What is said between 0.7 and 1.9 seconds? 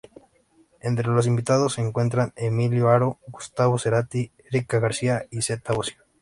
Entre los invitados se